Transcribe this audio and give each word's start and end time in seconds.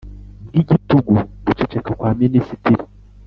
Bw 0.49 0.55
igitugu 0.61 1.13
guceceka 1.45 1.89
kwa 1.99 2.09
minisitiri 2.21 2.83